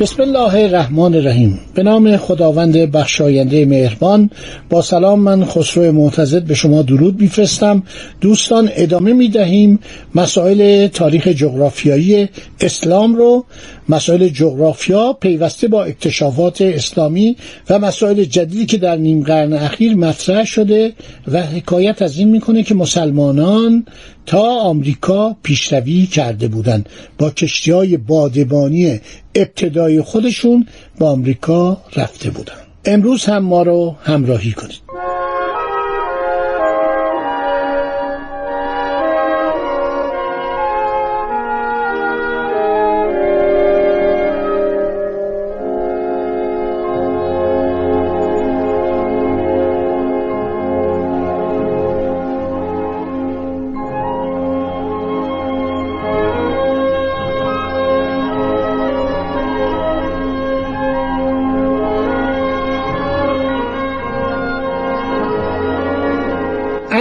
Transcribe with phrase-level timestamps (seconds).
[0.00, 1.60] بسم الله الرحمن الرحیم.
[1.74, 4.30] به نام خداوند بخشاینده مهربان
[4.70, 7.82] با سلام من خسرو معتزد به شما درود میفرستم.
[8.20, 9.78] دوستان ادامه می‌دهیم
[10.14, 12.28] مسائل تاریخ جغرافیایی
[12.60, 13.44] اسلام رو.
[13.88, 17.36] مسائل جغرافیا پیوسته با اکتشافات اسلامی
[17.70, 20.92] و مسائل جدیدی که در نیم قرن اخیر مطرح شده
[21.28, 23.86] و حکایت از این می‌کنه که مسلمانان
[24.26, 26.88] تا آمریکا پیشروی کرده بودند.
[27.18, 29.00] با کشتی های بادبانی
[29.34, 30.66] ابتدای خودشون
[30.98, 32.58] با آمریکا رفته بودند.
[32.84, 34.87] امروز هم ما رو همراهی کنید.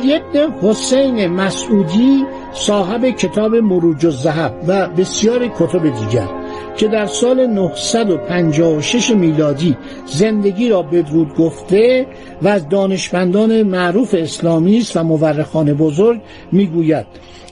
[0.00, 6.28] علی ابن حسین مسعودی صاحب کتاب مروج الذهب و بسیار کتب دیگر
[6.76, 9.76] که در سال 956 میلادی
[10.06, 12.06] زندگی را بدرود گفته
[12.42, 16.20] و از دانشمندان معروف اسلامی است و مورخان بزرگ
[16.52, 17.06] می‌گوید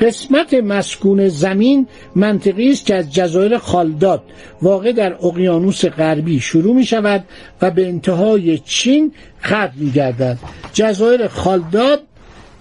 [0.00, 4.22] قسمت مسکون زمین منطقی است که از جزایر خالداد
[4.62, 7.24] واقع در اقیانوس غربی شروع می شود
[7.62, 9.12] و به انتهای چین
[9.44, 10.38] ختم می گردد
[10.72, 12.02] جزایر خالداد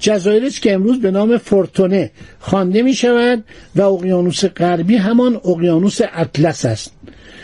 [0.02, 3.44] جزایری است که امروز به نام فورتونه خوانده می شود
[3.76, 6.92] و اقیانوس غربی همان اقیانوس اطلس است.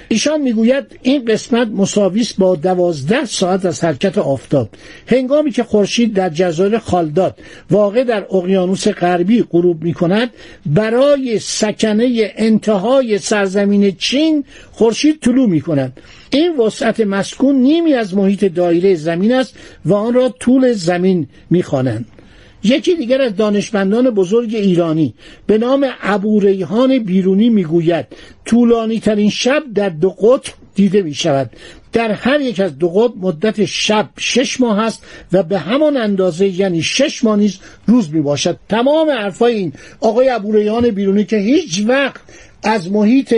[0.09, 4.69] ایشان می‌گوید این قسمت مساوی با دوازده ساعت از حرکت آفتاب.
[5.07, 7.40] هنگامی که خورشید در جزایر خالداد
[7.72, 10.29] واقع در اقیانوس غربی غروب می کند
[10.66, 16.00] برای سکنه انتهای سرزمین چین خورشید طلوع می کند
[16.31, 21.63] این وسعت مسکون نیمی از محیط دایره زمین است و آن را طول زمین می
[21.63, 22.06] خوانند.
[22.63, 25.13] یکی دیگر از دانشمندان بزرگ ایرانی
[25.47, 28.06] به نام ابوریحان بیرونی می‌گوید
[28.45, 31.50] طولانی ترین شب در دو قطب دیده می شود
[31.94, 35.03] در هر یک از دو قطب مدت شب شش ماه است
[35.34, 40.29] و به همان اندازه یعنی شش ماه نیز روز می باشد تمام حرفای این آقای
[40.29, 42.22] ابوریحان بیرونی که هیچ وقت
[42.63, 43.35] از محیط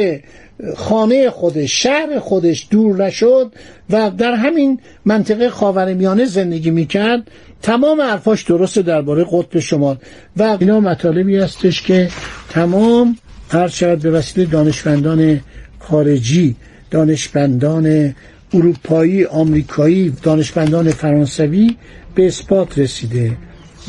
[0.75, 3.51] خانه خودش شهر خودش دور نشد
[3.89, 7.31] و در همین منطقه خاورمیانه زندگی می‌کرد
[7.61, 9.97] تمام حرفاش درسته درباره قطب شمال
[10.37, 12.09] و اینا مطالبی هستش که
[12.49, 13.17] تمام
[13.49, 15.39] هر شود به وسیله دانشمندان
[15.79, 16.55] خارجی
[16.91, 18.15] دانشمندان
[18.53, 21.75] اروپایی آمریکایی دانشمندان فرانسوی
[22.15, 23.37] به اثبات رسیده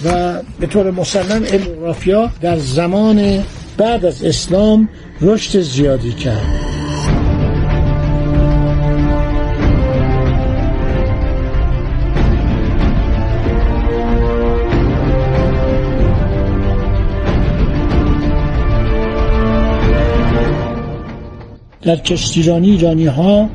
[0.05, 1.95] و به طور مسلم علم
[2.41, 3.45] در زمان
[3.79, 4.89] بعد از اسلام
[5.21, 6.80] رشد زیادی کرد.
[21.91, 23.51] در کشتیرانی ایرانی ها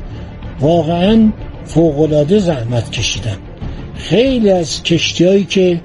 [0.60, 1.32] واقعا
[1.64, 3.36] فوقلاده زحمت کشیدن.
[3.94, 5.80] خیلی از کشتیهایی که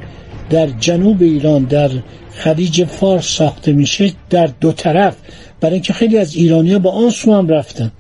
[0.50, 1.90] در جنوب ایران در
[2.34, 5.16] خلیج فارس ساخته میشه در دو طرف
[5.62, 7.92] برای اینکه خیلی از ایرانیا با آن سو هم رفتن.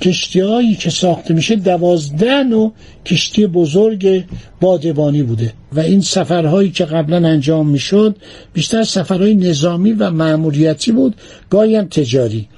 [0.00, 2.72] کشتی که ساخته میشه دوازده نوع
[3.06, 4.24] کشتی بزرگ
[4.60, 8.16] بادبانی بوده و این سفرهایی که قبلا انجام می‌شد
[8.52, 11.14] بیشتر سفرهای نظامی و معمولیتی بود
[11.50, 12.48] گاهی هم تجاری.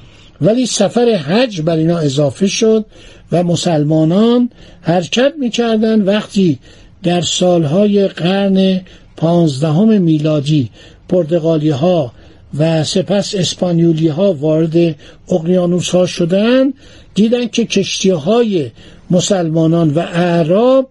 [0.41, 2.85] ولی سفر حج بر اینا اضافه شد
[3.33, 4.51] و مسلمانان
[4.83, 6.59] حرکت می‌کردن وقتی
[7.03, 8.81] در سالهای قرن
[9.17, 10.71] پانزدهم میلادی
[11.09, 12.13] پرتغالی ها
[12.59, 14.97] و سپس اسپانیولی ها وارد
[15.29, 16.73] اقیانوس ها شدن
[17.15, 18.71] دیدن که کشتی های
[19.11, 20.89] مسلمانان و اعراب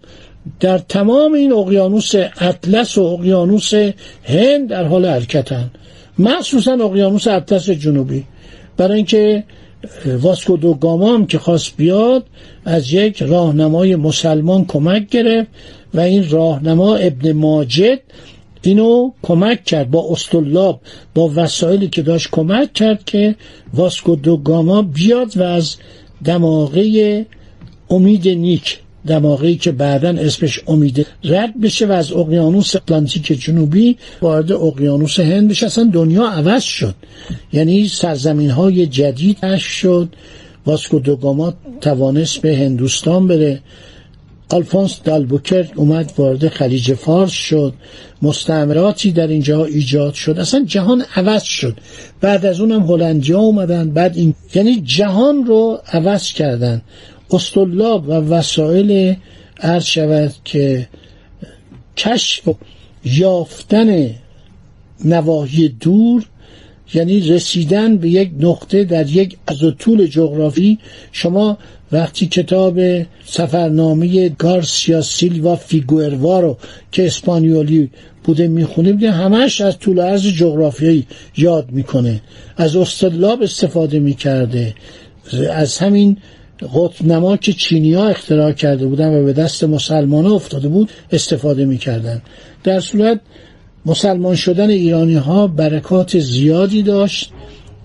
[0.59, 3.73] در تمام این اقیانوس اطلس و اقیانوس
[4.23, 5.71] هند در حال حرکتن
[6.19, 8.23] مخصوصا اقیانوس اطلس جنوبی.
[8.77, 9.43] برای اینکه
[10.05, 12.25] واسکو دو گامام که خواست بیاد
[12.65, 15.47] از یک راهنمای مسلمان کمک گرفت
[15.93, 17.99] و این راهنما ابن ماجد
[18.61, 20.81] اینو کمک کرد با استولاب
[21.15, 23.35] با وسایلی که داشت کمک کرد که
[23.73, 25.75] واسکو دو گاما بیاد و از
[26.25, 27.25] دماغه
[27.89, 34.51] امید نیک دماغی که بعدا اسمش امید رد بشه و از اقیانوس اتلانتیک جنوبی وارد
[34.51, 35.65] اقیانوس هند بشه.
[35.65, 36.95] اصلا دنیا عوض شد.
[37.53, 40.09] یعنی سرزمین های جدید شد.
[40.65, 43.61] واسکو دوگاما توانست به هندوستان بره.
[44.49, 47.73] آلفونس دالبوکر اومد وارد خلیج فارس شد.
[48.21, 50.39] مستعمراتی در اینجا ایجاد شد.
[50.39, 51.77] اصلا جهان عوض شد.
[52.21, 53.89] بعد از اونم هلندیا اومدن.
[53.89, 56.81] بعد این یعنی جهان رو عوض کردن.
[57.33, 59.15] استولاب و وسایل
[59.59, 60.87] عرض شود که
[61.97, 62.49] کشف
[63.05, 64.09] یافتن
[65.05, 66.25] نواحی دور
[66.93, 70.79] یعنی رسیدن به یک نقطه در یک از طول جغرافی.
[71.11, 71.57] شما
[71.91, 72.79] وقتی کتاب
[73.25, 76.57] سفرنامه گارسیا سیلوا فیگوروا رو
[76.91, 77.89] که اسپانیولی
[78.23, 81.07] بوده می‌خونیم همش از طول عرض جغرافیایی
[81.37, 82.21] یاد می‌کنه.
[82.57, 84.75] از استدلاب استفاده می‌کرده.
[85.51, 86.17] از همین
[86.61, 91.65] قطب نما که چینی ها اختراع کرده بودن و به دست مسلمان افتاده بود استفاده
[91.65, 92.21] می‌کردن.
[92.63, 93.19] در صورت
[93.85, 97.31] مسلمان شدن ایرانی ها برکات زیادی داشت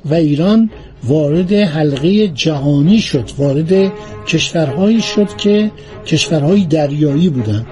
[0.04, 0.70] و ایران
[1.04, 3.92] وارد حلقه جهانی شد وارد
[4.26, 5.70] کشورهایی شد که
[6.06, 7.66] کشورهای دریایی بودند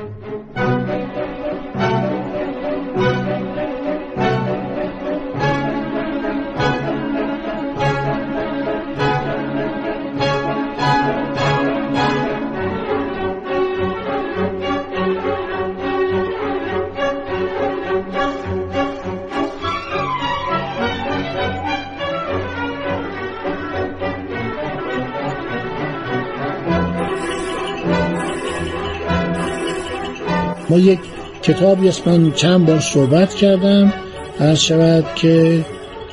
[30.71, 30.99] ما یک
[31.43, 33.93] کتابی است من چند بار صحبت کردم.
[34.39, 35.65] هر شود که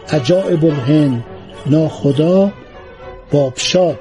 [0.09, 1.23] عجائب الهند
[1.65, 2.51] ناخدا
[3.31, 3.99] بابشاد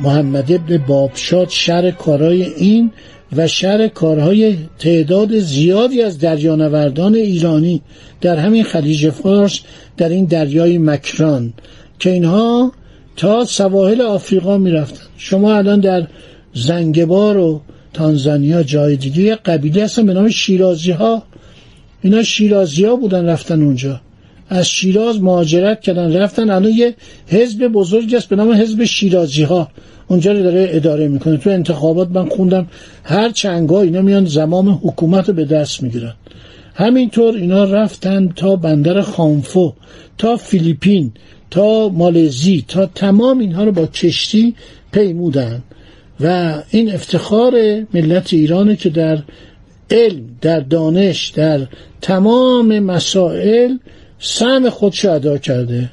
[0.00, 2.90] محمد ابن بابشاد شر کارهای این
[3.36, 7.82] و شر کارهای تعداد زیادی از دریانوردان ایرانی
[8.20, 9.60] در همین خلیج فارس
[9.96, 11.52] در این دریای مکران
[11.98, 12.72] که اینها
[13.16, 16.06] تا سواحل آفریقا می‌رفتن شما الان در
[16.54, 17.60] زنگبار و
[17.92, 21.22] تانزانیا جای دیگه یه قبیله هستن به نام شیرازی ها
[22.02, 24.00] اینا شیرازی ها بودن رفتن اونجا.
[24.48, 26.50] از شیراز مهاجرت کردن رفتن.
[26.50, 26.94] الان یه
[27.26, 29.68] حزب بزرگ است به نام حزب شیرازی ها
[30.08, 31.36] اونجا رو داره اداره می‌کنه.
[31.36, 32.66] تو انتخابات من خوندم
[33.04, 36.14] هر چنگا اینا میان زمام حکومت رو به دست می‌گیرن.
[36.74, 39.72] همینطور اینا رفتن تا بندر خانفو
[40.18, 41.12] تا فیلیپین
[41.50, 44.54] تا مالزی تا تمام اینها رو با کشتی
[44.92, 45.62] پیمودن.
[46.22, 47.54] و این افتخار
[47.94, 49.22] ملت ایرانه که در
[49.90, 51.66] علم در دانش در
[52.00, 53.76] تمام مسائل
[54.18, 55.90] سهم خودشو ادا کرده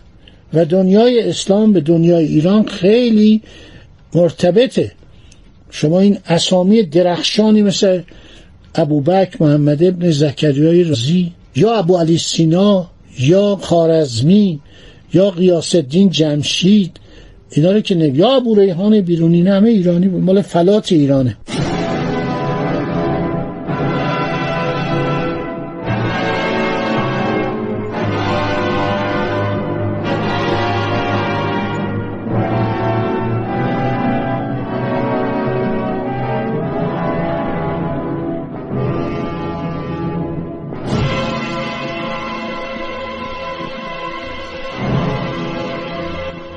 [0.54, 3.42] و دنیای اسلام به دنیای ایران خیلی
[4.16, 4.92] مرتبطه.
[5.70, 8.02] شما این اسامی درخشانی مثل
[8.76, 12.88] ابوبکر محمد ابن زکریای رازی یا ابو علی سینا
[13.20, 14.60] یا خارزمی
[15.14, 17.00] یا قیاس الدین جمشید
[17.52, 20.24] اینا رو که نمی یا ابو ریحان بیرونی نه همه ایرانی بود.
[20.24, 21.38] مال فلات ایرانه.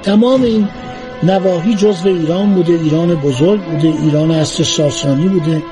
[0.03, 0.69] تمام این
[1.23, 5.63] نواحی جزو ایران بوده ایران بزرگ بوده ایران اصل ساسانی بوده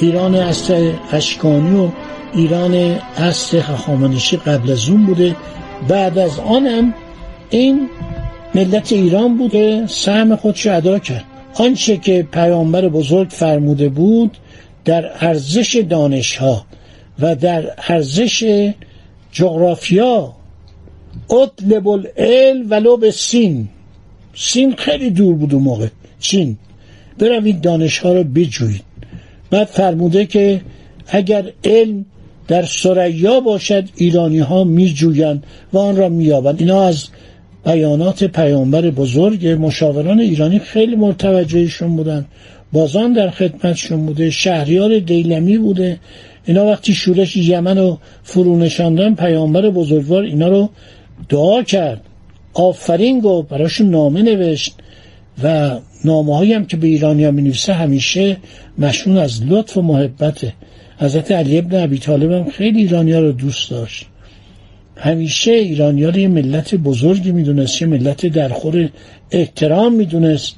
[0.00, 1.88] ایران اصل اشکانی و
[2.34, 2.74] ایران
[3.16, 5.36] اصل هخامنشی قبل از اون بوده.
[5.88, 6.94] بعد از آنم
[7.50, 7.88] این
[8.54, 11.24] ملت ایران بوده سهم خودش ادا کرد.
[11.54, 14.36] آنچه که پیامبر بزرگ فرموده بود
[14.84, 16.64] در ارزش دانشها
[17.18, 18.70] و در ارزش
[19.32, 20.32] جغرافیا
[21.30, 23.68] اطلب العلم ولو به سین
[24.36, 25.88] سین خیلی دور بود اون موقع.
[26.20, 26.56] چین.
[27.18, 28.82] بروید دانش ها رو بجویید
[29.50, 30.60] بعد فرموده که
[31.06, 32.04] اگر علم
[32.48, 34.64] در سریا باشد ایرانی ها
[35.72, 36.60] و آن را مییابند.
[36.60, 37.08] اینا از
[37.64, 42.26] بیانات پیامبر بزرگ مشاوران ایرانی خیلی مرتوجهشون بودن.
[42.72, 45.98] بازان در خدمتشون بوده شهریار دیلمی بوده.
[46.44, 50.68] اینا وقتی شورش یمن رو فرو نشاندن پیامبر بزرگوار اینا رو
[51.28, 52.00] دعا کرد.
[52.56, 54.74] آفرین گفت براشون نامه نوشت
[55.42, 58.36] و نامه هم که به ایرانی ها می همیشه
[58.78, 60.52] مشون از لطف و محبته.
[60.98, 64.06] حضرت علی ابن ابی طالب هم خیلی ایرانیا رو دوست داشت.
[64.96, 68.88] همیشه ایرانیا رو یه ملت بزرگی می‌دونست یه ملت درخور
[69.30, 70.56] احترام می‌دونست.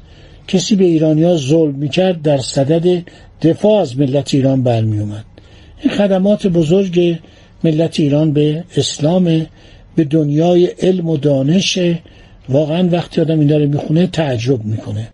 [0.48, 3.02] کسی به ایرانیا ظلم می‌کرد در صدد
[3.42, 5.24] دفاع از ملت ایران برمی اومد
[5.82, 7.18] این خدمات بزرگ
[7.64, 9.46] ملت ایران به اسلام
[9.98, 11.78] به دنیای علم و دانش
[12.48, 15.08] واقعا وقتی آدم این داره می‌خونه تعجب می‌کنه.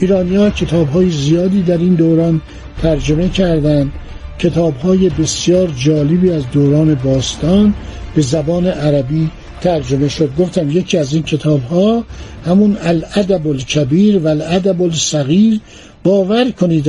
[0.00, 2.40] ایرانیا کتاب های زیادی در این دوران
[2.82, 3.92] ترجمه کردند.
[4.38, 7.74] کتاب های بسیار جالبی از دوران باستان
[8.14, 10.30] به زبان عربی ترجمه شد.
[10.38, 12.04] گفتم یکی از این کتاب ها
[12.46, 15.60] همون الادب الکبیر و الادب الصغیر
[16.04, 16.88] باور کنید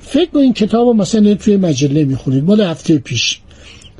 [0.00, 2.44] فکر کن این کتاب مثلا توی مجله می‌خونید.
[2.44, 3.40] مال هفته پیش.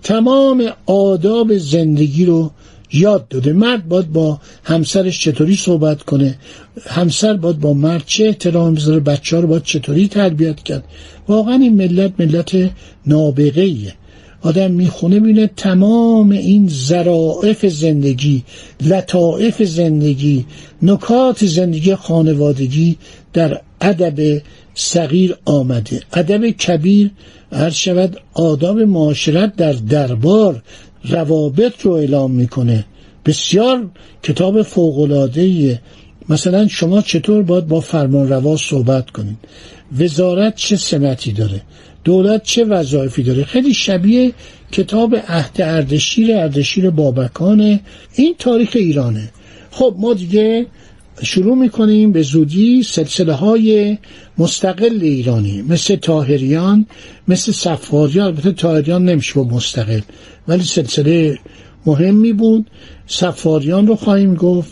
[0.02, 2.50] تمام آداب زندگی رو
[2.92, 3.52] یاد داده.
[3.52, 6.38] مرد باید با همسرش چطوری صحبت کنه؟
[6.86, 10.84] همسر باید با مرد چه احترام بذاره؟ بچه ها رو باید چطوری تربیت کرد؟
[11.28, 12.70] واقعا این ملت ملت
[13.06, 13.94] نابغه ایه
[14.42, 18.42] آدم می‌خونه بینه تمام این زرائف زندگی
[18.80, 20.46] لطائف زندگی
[20.82, 22.96] نکات زندگی خانوادگی
[23.32, 24.42] در ادب
[24.74, 26.00] صغیر آمده.
[26.12, 27.10] ادب کبیر
[27.52, 30.62] هر شود آداب معاشرت در دربار
[31.04, 32.84] روابط رو اعلام می‌کنه.
[33.26, 33.90] بسیار
[34.22, 35.80] کتاب فوقلادهیه
[36.28, 39.36] مثلا شما چطور باید با فرمان روا صحبت کنید؟
[39.98, 41.62] وزارت چه سمتی داره؟
[42.04, 44.32] دولت چه وظایفی داره؟ خیلی شبیه
[44.72, 47.80] کتاب عهد اردشیر اردشیر بابکانه.
[48.14, 49.30] این تاریخ ایرانه.
[49.70, 50.66] خب ما دیگه
[51.22, 53.98] شروع می‌کنیم به زودی سلسله های
[54.38, 56.86] مستقل ایرانی مثل تاهریان
[57.28, 58.26] مثل صفاریان.
[58.26, 60.00] البته تاهریان نمیشه با مستقل
[60.48, 61.38] ولی سلسله
[61.86, 62.66] مهمی بود.
[63.06, 64.70] سفاریان رو خواهیم گفت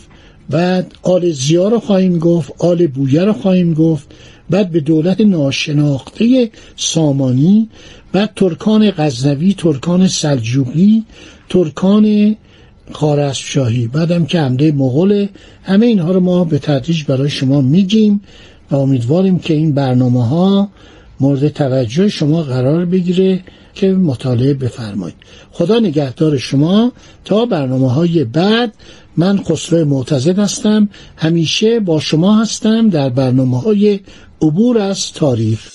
[0.49, 4.11] بعد آل زیا رو خواهیم گفت آل بویه رو خواهیم گفت
[4.49, 7.69] بعد به دولت ناشناخته سامانی
[8.11, 11.03] بعد ترکان غزنوی ترکان سلجوقی
[11.49, 12.35] ترکان
[12.91, 15.27] خارسب شاهی بعدم که حمله مغول
[15.63, 18.21] همه اینها رو ما به تدریج برای شما میگیم
[18.71, 20.69] و امیدواریم که این برنامه ها
[21.19, 25.15] مورد توجه شما قرار بگیره که مطالعه بفرمایید.
[25.51, 26.91] خدا نگهدار شما.
[27.25, 28.73] تا برنامه های بعد
[29.17, 30.89] من خسرو معتزد هستم.
[31.17, 33.99] همیشه با شما هستم در برنامه های
[34.41, 35.71] عبور از تاریخ.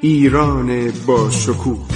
[0.00, 1.95] ایران با شکوه.